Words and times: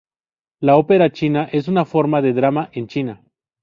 La 0.61 0.77
ópera 0.77 1.11
china 1.11 1.47
es 1.51 1.67
una 1.67 1.85
forma 1.85 2.23
de 2.23 2.33
drama 2.33 2.71
en 2.73 2.87
China. 2.87 3.21